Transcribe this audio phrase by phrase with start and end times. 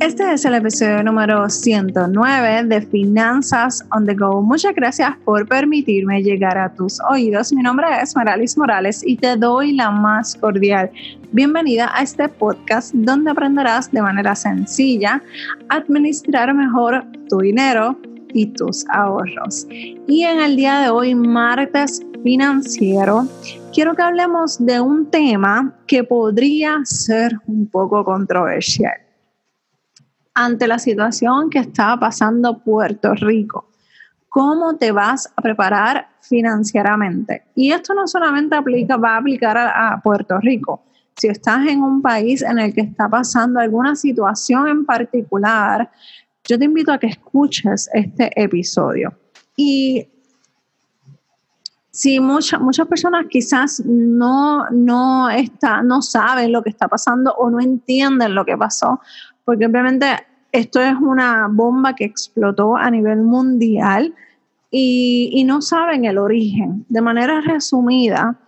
[0.00, 4.40] Este es el episodio número 109 de Finanzas on the Go.
[4.40, 7.52] Muchas gracias por permitirme llegar a tus oídos.
[7.52, 10.90] Mi nombre es Maralis Morales y te doy la más cordial
[11.32, 15.22] bienvenida a este podcast donde aprenderás de manera sencilla
[15.68, 17.94] a administrar mejor tu dinero
[18.32, 19.66] y tus ahorros.
[19.70, 23.28] Y en el día de hoy, martes financiero,
[23.74, 29.09] quiero que hablemos de un tema que podría ser un poco controversial
[30.34, 33.68] ante la situación que está pasando Puerto Rico.
[34.28, 37.44] ¿Cómo te vas a preparar financieramente?
[37.54, 40.84] Y esto no solamente aplica, va a aplicar a, Puerto Rico.
[41.16, 45.90] Si estás en un país en el que está pasando alguna situación en particular,
[46.44, 49.12] yo te invito a que escuches este episodio.
[49.56, 50.06] Y
[51.90, 57.60] si muchas personas quizás no, no, está, no saben lo que está pasando o no
[57.60, 59.00] entienden lo que pasó,
[59.50, 60.06] porque obviamente
[60.52, 64.14] esto es una bomba que explotó a nivel mundial
[64.70, 66.86] y, no saben el origen.
[66.88, 68.38] De manera resumida,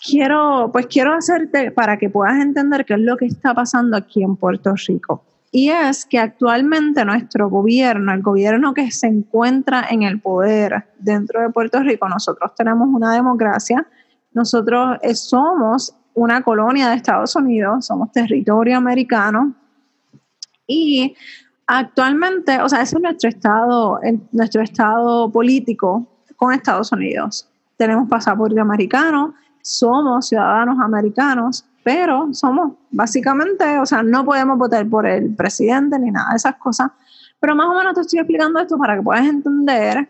[0.00, 4.22] quiero, pues quiero hacerte para que puedas entender qué es lo que está pasando aquí
[4.22, 5.24] en Puerto Rico.
[5.50, 11.40] Y es que actualmente nuestro gobierno, el gobierno que se encuentra en el poder dentro
[11.42, 13.84] de Puerto Rico, nosotros tenemos una democracia,
[14.32, 19.56] nosotros eh, somos una colonia de Estados Unidos, somos territorio americano,
[20.70, 21.16] y
[21.66, 27.48] actualmente, o sea, ese es nuestro estado, nuestro estado político con Estados Unidos.
[27.76, 35.06] Tenemos pasaporte americano, somos ciudadanos americanos, pero somos básicamente, o sea, no podemos votar por
[35.06, 36.90] el presidente ni nada de esas cosas.
[37.40, 40.08] Pero más o menos te estoy explicando esto para que puedas entender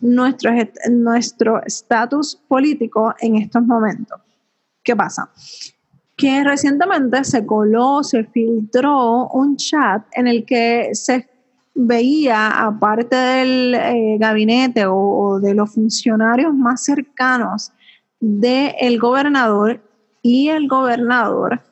[0.00, 0.50] nuestro
[0.90, 4.20] nuestro estatus político en estos momentos.
[4.82, 5.30] ¿Qué pasa?
[6.20, 11.26] Que recientemente se coló, se filtró un chat en el que se
[11.74, 17.72] veía, aparte del eh, gabinete o, de los funcionarios más cercanos
[18.20, 19.80] del gobernador
[20.20, 21.62] y el gobernador,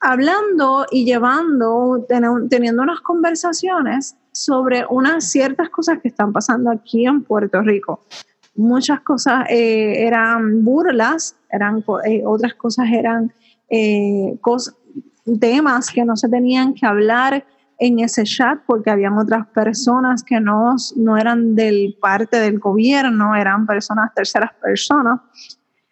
[0.00, 2.06] hablando y llevando,
[2.48, 8.00] teniendo unas conversaciones sobre unas ciertas cosas que están pasando aquí en Puerto Rico.
[8.54, 13.30] Muchas cosas eh, eran burlas, eran, eh, otras cosas eran
[13.70, 14.38] eh,
[15.38, 17.46] temas que no se tenían que hablar
[17.78, 23.34] en ese chat porque habían otras personas que no, no eran del parte del gobierno,
[23.34, 25.20] eran personas, terceras personas,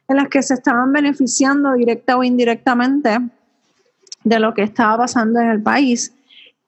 [0.06, 3.18] en las que se estaban beneficiando directa o indirectamente
[4.22, 6.12] de lo que estaba pasando en el país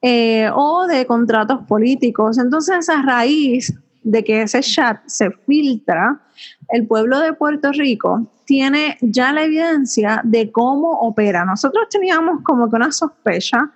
[0.00, 2.38] eh, o de contratos políticos.
[2.38, 6.20] Entonces, a raíz de que ese chat se filtra,
[6.68, 11.44] el pueblo de Puerto Rico tiene ya la evidencia de cómo opera.
[11.44, 13.70] Nosotros teníamos como que una sospecha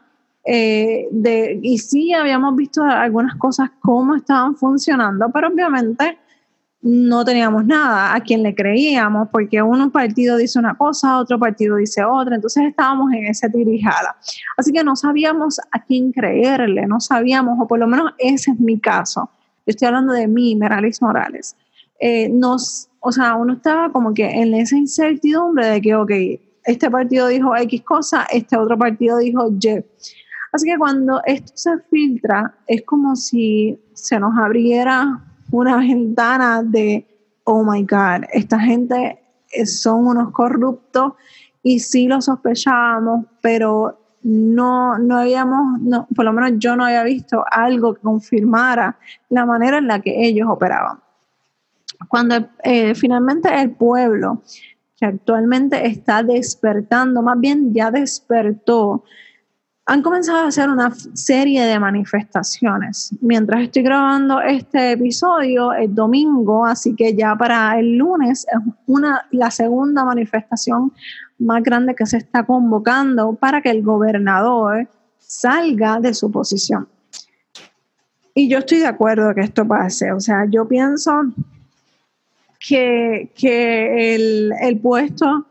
[0.44, 6.18] eh, de, y sí habíamos visto algunas cosas cómo estaban funcionando, pero obviamente
[6.82, 11.76] no teníamos nada a quien le creíamos, porque uno partido dice una cosa, otro partido
[11.76, 14.16] dice otra, entonces estábamos en esa tirijada.
[14.58, 18.60] Así que no sabíamos a quién creerle, no sabíamos, o por lo menos ese es
[18.60, 19.30] mi caso.
[19.66, 21.56] Estoy hablando de mí, Meralis Morales.
[22.00, 26.10] Eh, nos o sea, uno estaba como que en esa incertidumbre de que, ok,
[26.64, 29.84] este partido dijo X cosa, este otro partido dijo Y.
[30.52, 37.06] Así que cuando esto se filtra, es como si se nos abriera una ventana de,
[37.44, 39.20] oh my God, esta gente
[39.66, 41.12] son unos corruptos
[41.62, 47.04] y sí lo sospechábamos, pero no, no habíamos, no, por lo menos yo no había
[47.04, 48.96] visto algo que confirmara
[49.28, 50.98] la manera en la que ellos operaban.
[52.08, 54.42] Cuando eh, finalmente el pueblo,
[54.96, 59.04] que actualmente está despertando, más bien ya despertó,
[59.86, 63.14] han comenzado a hacer una serie de manifestaciones.
[63.20, 69.26] Mientras estoy grabando este episodio, es domingo, así que ya para el lunes es una,
[69.30, 70.92] la segunda manifestación
[71.38, 76.88] más grande que se está convocando para que el gobernador salga de su posición.
[78.34, 80.12] Y yo estoy de acuerdo que esto pase.
[80.12, 81.12] O sea, yo pienso
[82.58, 83.30] que,
[84.14, 85.46] el, puesto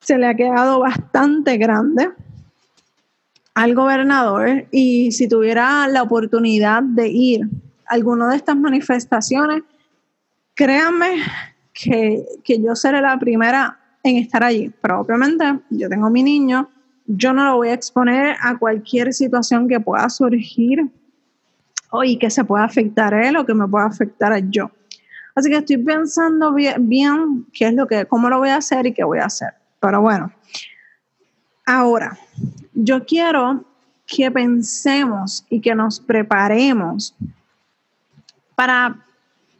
[0.00, 2.10] se le ha quedado bastante grande
[3.54, 7.48] al gobernador y si tuviera la oportunidad de ir
[7.86, 9.62] a alguna de estas manifestaciones,
[10.54, 11.22] créanme
[11.72, 14.72] que, que, yo seré la primera en estar allí.
[14.80, 16.70] Pero obviamente yo tengo mi niño,
[17.06, 20.88] yo no lo voy a exponer a cualquier situación que pueda surgir
[21.90, 24.70] o y que se pueda afectar a él o que me pueda afectar a yo.
[25.34, 28.92] Así que estoy pensando bien, qué es lo que, cómo lo voy a hacer y
[28.92, 29.54] qué voy a hacer.
[29.80, 30.32] Pero bueno,
[31.70, 32.18] ahora,
[32.74, 33.64] yo quiero
[34.04, 37.14] que pensemos y que nos preparemos
[38.56, 38.96] para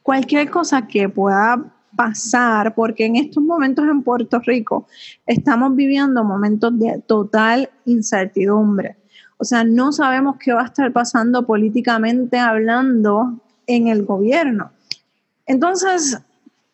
[0.02, 4.88] cualquier cosa que pueda pasar, porque en estos momentos en Puerto Rico
[5.24, 8.96] estamos viviendo momentos de total incertidumbre.
[9.36, 14.72] O sea, no sabemos qué va a estar pasando políticamente hablando en el gobierno.
[15.46, 16.20] Entonces,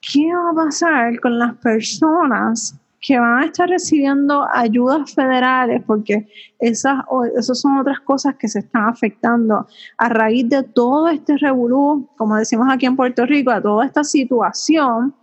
[0.01, 5.83] ¿qué va a pasar con las personas que van a estar recibiendo ayudas federales?
[5.87, 6.29] Porque
[6.59, 7.05] esas,
[7.37, 9.67] esas son otras cosas que se están afectando
[9.99, 14.05] a raíz de todo este revolú, como decimos aquí en Puerto Rico, a toda esta
[14.05, 15.15] situación.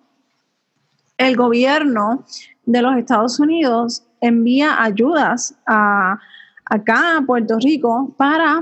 [1.18, 2.24] El gobierno
[2.66, 6.18] de los Estados Unidos envía ayudas a
[6.66, 8.62] acá en Puerto Rico para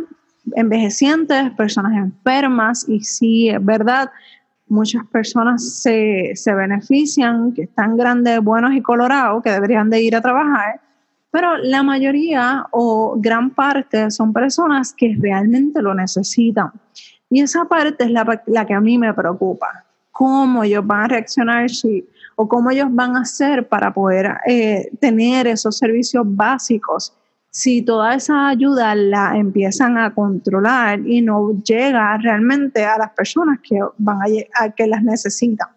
[0.56, 4.10] envejecientes, personas enfermas y sí, es verdad,
[4.72, 10.22] muchas personas se, benefician, que están grandes, buenos y colorados, que deberían de ir a
[10.22, 10.82] trabajar,
[11.30, 16.72] pero la mayoría o gran parte son personas que realmente lo necesitan.
[17.30, 19.86] Y esa parte es la, la que a mí me preocupa.
[20.12, 24.90] ¿Cómo ellos van a reaccionar si, o cómo ellos van a hacer para poder eh,
[25.00, 27.14] tener esos servicios básicos
[27.52, 33.60] si toda esa ayuda la empiezan a controlar y no llega realmente a las personas
[33.62, 34.20] que van
[34.56, 35.68] a, que las necesitan.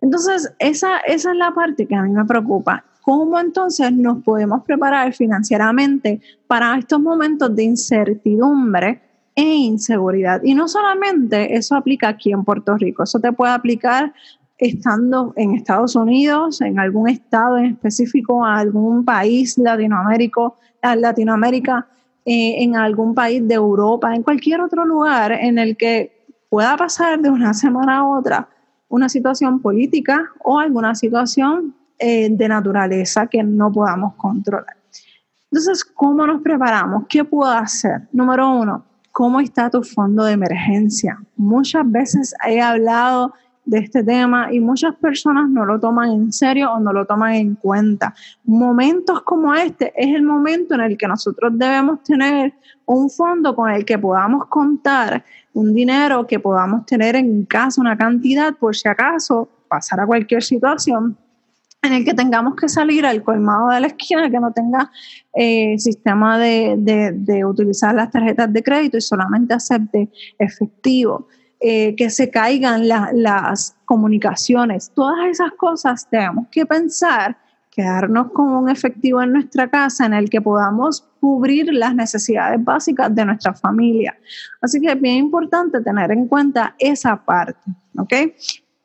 [0.00, 2.84] Entonces, esa, esa es la parte que a mí me preocupa.
[3.02, 9.00] ¿Cómo entonces nos podemos preparar financieramente para estos momentos de incertidumbre
[9.36, 10.42] e inseguridad?
[10.42, 14.12] Y no solamente eso aplica aquí en Puerto Rico, eso te puede aplicar
[14.60, 21.86] estando en Estados Unidos, en algún estado en específico, en algún país latinoamérico, Latinoamérica,
[22.24, 27.20] eh, en algún país de Europa, en cualquier otro lugar en el que pueda pasar
[27.20, 28.48] de una semana a otra
[28.90, 34.76] una situación política o alguna situación eh, de naturaleza que no podamos controlar.
[35.50, 37.04] Entonces, ¿cómo nos preparamos?
[37.08, 38.08] ¿Qué puedo hacer?
[38.12, 41.18] Número uno, ¿cómo está tu fondo de emergencia?
[41.36, 43.32] Muchas veces he hablado
[43.64, 47.34] de este tema y muchas personas no lo toman en serio o no lo toman
[47.34, 48.14] en cuenta.
[48.44, 52.54] Momentos como este es el momento en el que nosotros debemos tener
[52.86, 57.96] un fondo con el que podamos contar, un dinero que podamos tener en casa, una
[57.96, 61.16] cantidad por si acaso pasara cualquier situación
[61.82, 64.90] en el que tengamos que salir al colmado de la esquina, que no tenga
[65.32, 66.74] eh, sistema de,
[67.14, 71.28] de utilizar las tarjetas de crédito y solamente acepte efectivo.
[71.62, 77.36] Eh, que se caigan las comunicaciones, todas esas cosas tenemos que pensar,
[77.70, 83.14] quedarnos con un efectivo en nuestra casa en el que podamos cubrir las necesidades básicas
[83.14, 84.18] de nuestra familia.
[84.62, 88.14] Así que es bien importante tener en cuenta esa parte, ¿ok?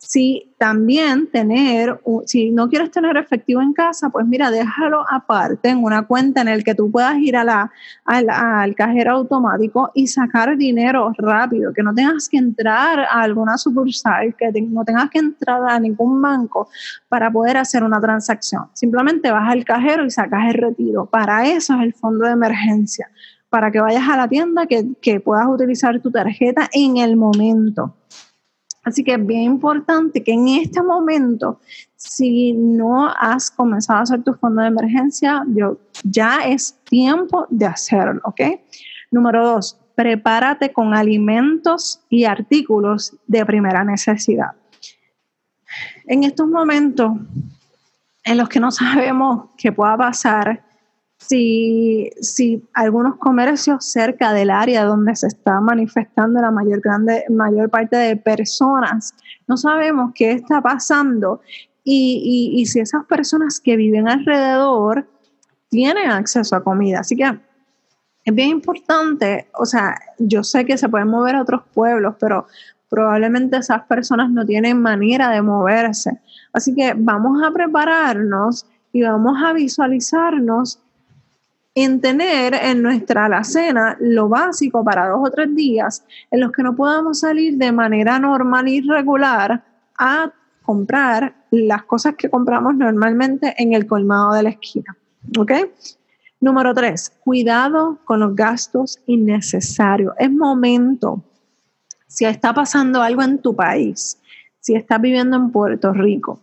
[0.07, 5.83] Si también tener, si no quieres tener efectivo en casa, pues mira, déjalo aparte en
[5.83, 7.71] una cuenta en el que tú puedas ir a
[8.05, 14.35] al cajero automático y sacar dinero rápido, que no tengas que entrar a alguna sucursal,
[14.35, 16.69] que no tengas que entrar a ningún banco
[17.09, 18.67] para poder hacer una transacción.
[18.73, 21.07] Simplemente vas al cajero y sacas el retiro.
[21.07, 23.09] Para eso es el fondo de emergencia,
[23.49, 27.95] para que vayas a la tienda, que, que puedas utilizar tu tarjeta en el momento.
[28.85, 31.59] Así que es bien importante que en este momento,
[31.95, 37.65] si no has comenzado a hacer tu fondo de emergencia, yo, ya es tiempo de
[37.65, 38.41] hacerlo, ¿ok?
[39.09, 44.51] Número dos, prepárate con alimentos y artículos de primera necesidad.
[46.05, 47.11] En estos momentos
[48.23, 50.63] en los que no sabemos qué pueda pasar,
[51.27, 57.69] si, si algunos comercios cerca del área donde se está manifestando la mayor, grande, mayor
[57.69, 59.13] parte de personas,
[59.47, 61.41] no sabemos qué está pasando
[61.83, 65.07] y, y, y si esas personas que viven alrededor
[65.69, 66.99] tienen acceso a comida.
[66.99, 67.39] Así que
[68.25, 72.47] es bien importante, o sea, yo sé que se pueden mover a otros pueblos, pero
[72.89, 76.19] probablemente esas personas no tienen manera de moverse.
[76.53, 80.79] Así que vamos a prepararnos y vamos a visualizarnos
[81.75, 86.63] en tener en nuestra alacena lo básico para dos o tres días en los que
[86.63, 89.61] no podamos salir de manera normal y regular
[89.97, 90.31] a
[90.63, 94.95] comprar las cosas que compramos normalmente en el colmado de la esquina.
[95.37, 95.51] ¿Ok?
[96.39, 100.13] Número tres, cuidado con los gastos innecesarios.
[100.17, 101.23] Es momento,
[102.07, 104.17] si está pasando algo en tu país,
[104.61, 106.39] si estás viviendo en Puerto Rico,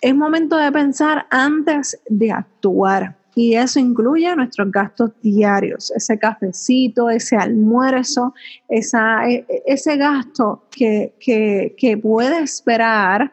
[0.00, 7.08] es momento de pensar antes de actuar y eso incluye nuestros gastos diarios, ese cafecito,
[7.08, 8.34] ese almuerzo,
[8.68, 11.12] esa, e, e, ese gasto que,
[12.02, 13.32] puede esperar.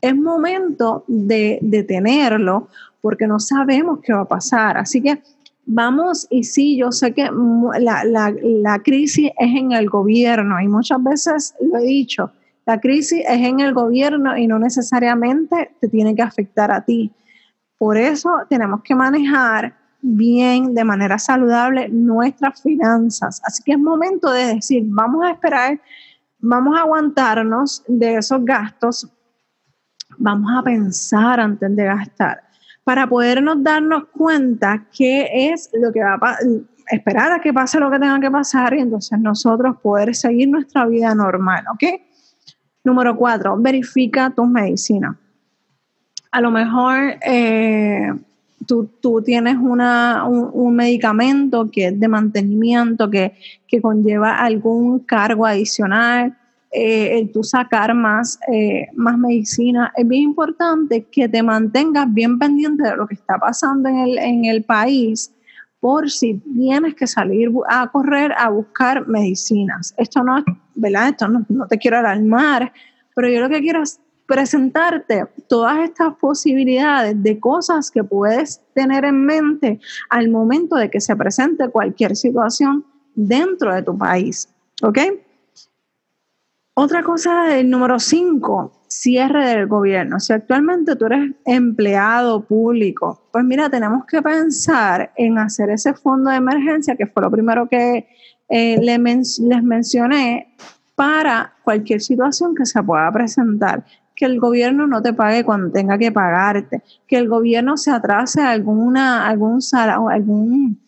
[0.00, 2.68] Es momento de, de tenerlo
[3.00, 4.76] porque no sabemos qué va a pasar.
[4.76, 5.22] Así que
[5.66, 7.28] vamos, y sí, yo sé que
[7.78, 12.30] la, la, crisis es en el gobierno y muchas veces lo he dicho,
[12.66, 17.12] la crisis es en el gobierno y no necesariamente te tiene que afectar a ti.
[17.78, 23.40] Por eso tenemos que manejar bien, de manera saludable, nuestras finanzas.
[23.44, 25.80] Así que es momento de decir, vamos a esperar,
[26.38, 29.10] vamos a aguantarnos de esos gastos,
[30.18, 32.44] vamos a pensar antes de gastar
[32.84, 36.36] para podernos darnos cuenta qué es lo que va a
[36.90, 40.86] esperar a que pase lo que tenga que pasar y entonces nosotros poder seguir nuestra
[40.86, 41.82] vida normal, ¿ok?
[42.84, 45.16] Número cuatro, verifica tus medicinas.
[46.34, 48.12] A lo mejor eh,
[48.66, 53.34] tú, tienes una, un, medicamento que es de mantenimiento, que,
[53.68, 56.36] que conlleva algún cargo adicional
[56.72, 62.36] eh, el tú sacar más, eh, más medicina, es bien importante que te mantengas bien
[62.36, 65.32] pendiente de lo que está pasando en el, en el país
[65.78, 69.94] por si tienes que salir a correr a buscar medicinas.
[69.96, 70.42] Esto no,
[70.74, 71.10] ¿verdad?
[71.10, 72.72] Esto no, no te quiero alarmar,
[73.14, 79.04] pero yo lo que quiero es presentarte todas estas posibilidades de cosas que puedes tener
[79.04, 84.48] en mente al momento de que se presente cualquier situación dentro de tu país.
[84.82, 84.98] ¿Ok?
[86.76, 90.18] Otra cosa, el número cinco, cierre del gobierno.
[90.18, 96.30] Si actualmente tú eres empleado público, pues mira, tenemos que pensar en hacer ese fondo
[96.30, 98.08] de emergencia, que fue lo primero que
[98.48, 98.98] eh, les
[99.62, 100.56] mencioné,
[100.96, 103.84] para cualquier situación que se pueda presentar.
[104.14, 108.40] Que el gobierno no te pague cuando tenga que pagarte, que el gobierno se atrase
[108.40, 110.80] alguna, algún, algún,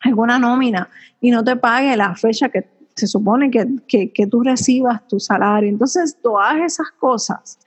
[0.00, 0.88] alguna nómina
[1.20, 5.68] y no te pague la fecha que se supone que, que, tú recibas tu salario.
[5.68, 7.58] Entonces, todas esas cosas,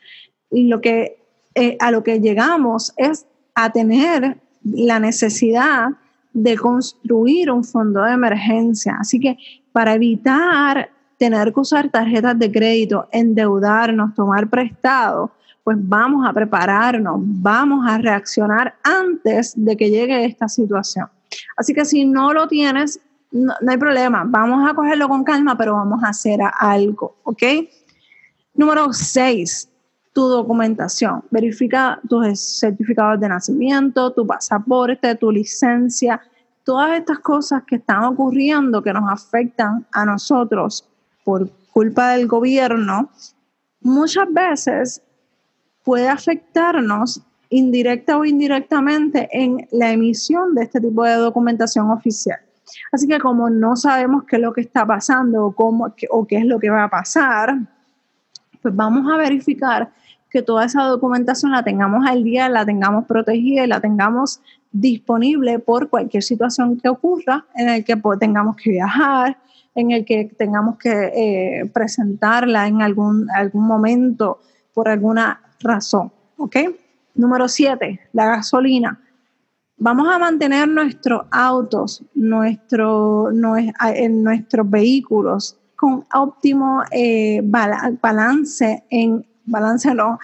[0.52, 1.18] lo que,
[1.56, 3.26] eh, a lo que llegamos es
[3.56, 5.90] a tener la necesidad
[6.34, 8.98] de construir un fondo de emergencia.
[9.00, 9.38] Así que
[9.72, 15.32] para evitar tener que usar tarjetas de crédito, endeudarnos, tomar prestado,
[15.64, 21.08] pues vamos a prepararnos, vamos a reaccionar antes de que llegue esta situación.
[21.58, 23.00] Así que si no lo tienes,
[23.32, 27.44] no, hay problema, vamos a cogerlo con calma, pero vamos a hacer algo, ¿ok?
[28.54, 29.70] Número 6,
[30.14, 31.24] tu documentación.
[31.32, 36.22] Verifica tus certificados de nacimiento, tu pasaporte, tu licencia,
[36.64, 40.88] todas estas cosas que están ocurriendo que nos afectan a nosotros
[41.26, 43.10] por culpa del gobierno,
[43.82, 45.02] muchas veces
[45.84, 52.40] puede afectarnos indirecta o indirectamente en la emisión de este tipo de documentación oficial.
[52.92, 56.38] Así que como no sabemos qué es lo que está pasando o, cómo, o qué
[56.38, 57.58] es lo que va a pasar,
[58.62, 59.92] pues vamos a verificar
[60.30, 64.42] que toda esa documentación la tengamos al día, la tengamos protegida y la tengamos
[64.72, 69.38] disponible por cualquier situación que ocurra en el que tengamos que viajar,
[69.76, 74.40] en el que tengamos que eh, presentarla en algún, algún momento
[74.74, 76.12] por alguna razón.
[76.38, 76.56] ¿Ok?
[77.14, 79.00] Número siete, la gasolina
[79.78, 90.18] vamos a mantener nuestros autos, nuestro, nuestros vehículos con óptimo eh, balance en balance no,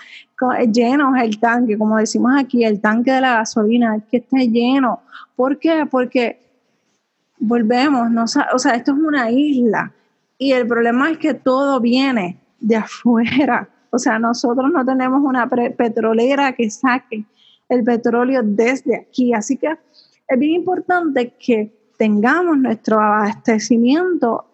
[0.71, 5.01] llenos el tanque, como decimos aquí, el tanque de la gasolina, que esté lleno.
[5.35, 5.85] ¿Por qué?
[5.89, 6.39] Porque
[7.41, 9.91] volvemos, no, o sea, esto es una isla
[10.37, 13.67] y el problema es que todo viene de afuera.
[13.89, 17.25] O sea, nosotros no tenemos una petrolera que saque
[17.67, 19.33] el petróleo desde aquí.
[19.33, 19.75] Así que
[20.27, 24.45] es bien importante que tengamos nuestro abastecimiento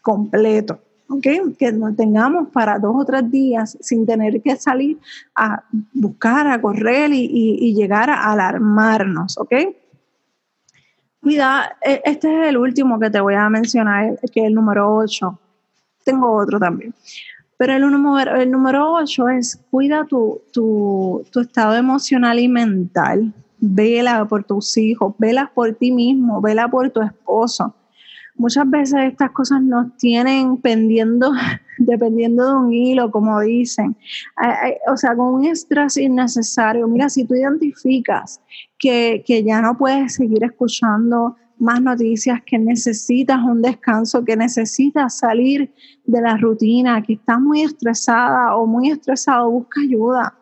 [0.00, 1.56] completo, ¿ok?
[1.58, 4.98] Que nos tengamos para dos o tres días sin tener que salir
[5.34, 9.52] a buscar, a correr y, llegar a alarmarnos, ¿ok?
[11.20, 14.94] Cuida, e, este es el último que te voy a mencionar, que es el número
[14.94, 15.38] 8.
[16.04, 16.94] Tengo otro también.
[17.56, 23.32] Pero el número, el número 8 es cuida tu, tu, tu estado emocional y mental.
[23.58, 27.74] Vela por tus hijos, vela por ti mismo, vela por tu esposo.
[28.36, 31.32] Muchas veces estas cosas nos tienen pendiendo,
[31.78, 33.96] dependiendo de un hilo, como dicen.
[34.86, 36.86] O sea, con un estrés innecesario.
[36.86, 38.40] Mira, si tú identificas
[38.78, 45.18] que, que ya no puedes seguir escuchando más noticias, que necesitas un descanso, que necesitas
[45.18, 45.72] salir
[46.04, 50.34] de la rutina, que estás muy estresada o muy estresado, busca ayuda.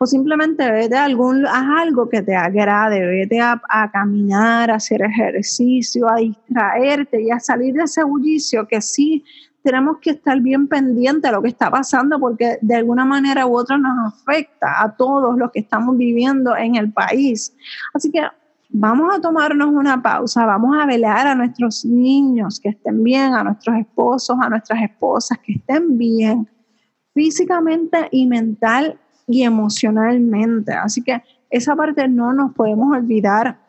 [0.00, 4.76] O simplemente vete a algún, haz algo que te agrade, vete a, a, caminar, a
[4.76, 9.24] hacer ejercicio, a distraerte y a salir de ese bullicio que sí
[9.68, 13.54] tenemos que estar bien pendientes de lo que está pasando porque de alguna manera u
[13.54, 17.54] otra nos afecta a todos los que estamos viviendo en el país.
[17.92, 18.22] Así que
[18.70, 23.44] vamos a tomarnos una pausa, vamos a velar a nuestros niños que estén bien, a
[23.44, 26.48] nuestros esposos, a nuestras esposas que estén bien
[27.12, 30.72] físicamente y mental y emocionalmente.
[30.72, 33.67] Así que esa parte no nos podemos olvidar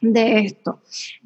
[0.00, 0.80] de esto.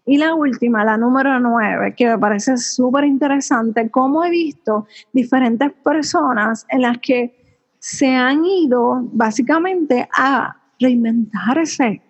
[0.05, 5.73] Y la última, la número nueve, que me parece súper interesante, cómo he visto diferentes
[5.85, 12.03] personas en las que se han ido básicamente a reinventarse.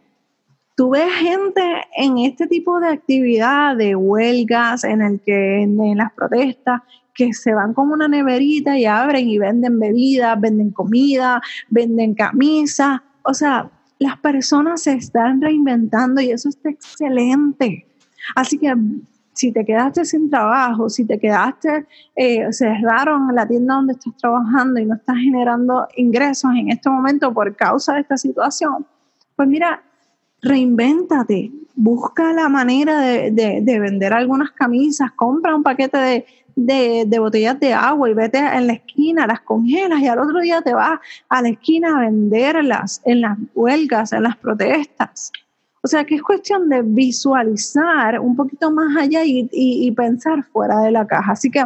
[0.74, 1.62] Tú ves gente
[1.96, 6.80] en este tipo de actividad, de huelgas, en el que en las protestas,
[7.14, 13.00] que se van como una neverita y abren y venden bebidas, venden comida, venden camisas.
[13.24, 13.70] O sea,
[14.02, 17.86] las personas se están reinventando y eso está excelente.
[18.34, 18.74] Así que
[19.32, 24.80] si te quedaste sin trabajo, si te quedaste, eh, cerraron la tienda donde estás trabajando
[24.80, 28.86] y no estás generando ingresos en este momento por causa de esta situación,
[29.36, 29.82] pues mira,
[30.42, 37.72] reinvéntate, busca la manera de, vender algunas camisas, compra un paquete de, de, botellas de
[37.72, 41.42] agua y vete en la esquina, las congelas y al otro día te vas a
[41.42, 45.32] la esquina a venderlas en las huelgas, en las protestas.
[45.82, 50.92] O sea que es cuestión de visualizar un poquito más allá y, pensar fuera de
[50.92, 51.32] la caja.
[51.32, 51.64] Así que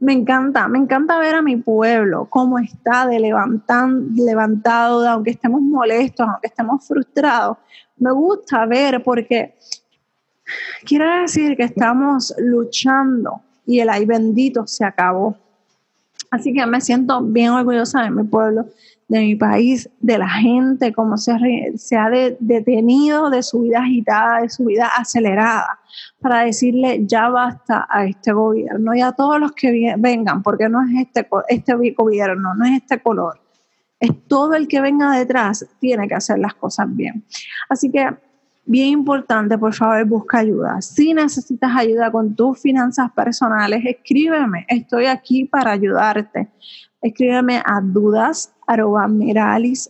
[0.00, 5.62] me encanta, me encanta ver a mi pueblo cómo está de levantan, levantado, aunque estemos
[5.62, 7.56] molestos, aunque estemos frustrados.
[7.96, 9.56] Me gusta ver porque
[10.84, 15.36] quiere decir que estamos luchando y el ay bendito se acabó.
[16.32, 18.66] Así que me siento bien orgullosa de mi pueblo
[19.08, 24.50] de mi país, de la gente, cómo se, ha detenido de su vida agitada, de
[24.50, 25.80] su vida acelerada,
[26.20, 30.82] para decirle ya basta a este gobierno y a todos los que vengan, porque no
[30.82, 33.40] es este, este gobierno, no es este color,
[33.98, 37.24] es todo el que venga detrás, tiene que hacer las cosas bien.
[37.70, 38.14] Así que
[38.68, 40.80] bien importante, por favor, busca ayuda.
[40.80, 44.66] Si necesitas ayuda con tus finanzas personales, escríbeme.
[44.68, 46.48] Estoy aquí para ayudarte.
[47.00, 48.54] Escríbeme a dudas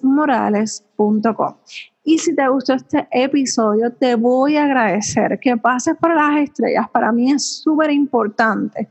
[0.03, 1.55] morales.com.
[2.05, 6.89] Y si te gustó este episodio, te voy a agradecer que pases por las estrellas.
[6.91, 8.89] Para mí es súper importante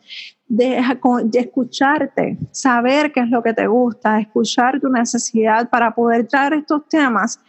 [1.33, 6.87] escucharte, saber qué es lo que te gusta, escuchar tu necesidad para poder traer estos
[6.87, 7.39] temas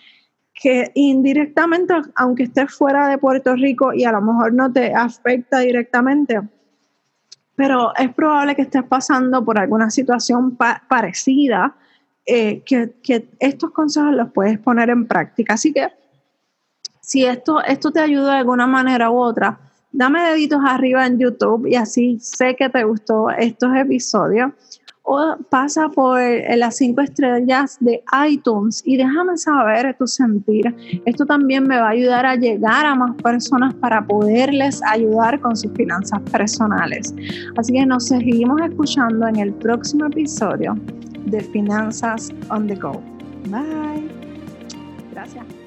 [0.60, 5.60] que indirectamente, aunque estés fuera de Puerto Rico y a lo mejor no te afecta
[5.60, 6.40] directamente,
[7.54, 10.56] pero es probable que estés pasando por alguna situación
[10.88, 11.76] parecida
[12.26, 12.92] eh, que,
[13.38, 15.54] estos consejos los puedes poner en práctica.
[15.54, 15.92] Así que
[17.00, 19.60] si esto, esto te ayuda de alguna manera u otra,
[19.92, 24.50] dame deditos arriba en YouTube y así sé que te gustó estos episodios.
[25.50, 26.20] Pasa por
[26.56, 30.74] las cinco estrellas de iTunes y déjame saber tu sentir.
[31.06, 35.56] Esto también me va a ayudar a llegar a más personas para poderles ayudar con
[35.56, 37.14] sus finanzas personales.
[37.56, 40.76] Así que nos seguimos escuchando en el próximo episodio
[41.26, 43.00] de Finanzas on the Go.
[43.50, 44.08] Bye.
[45.12, 45.57] Gracias.